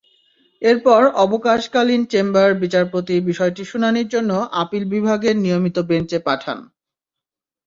এরপর 0.61 1.01
অবকাশকালীন 1.23 2.01
চেম্বার 2.11 2.49
বিচারপতি 2.63 3.15
বিষয়টি 3.29 3.63
শুনানির 3.65 4.07
জন্য 4.07 4.31
আপিল 4.61 4.83
বিভাগের 4.93 5.35
নিয়মিত 5.37 5.77
বেঞ্চে 5.89 6.19
পাঠান। 6.27 6.57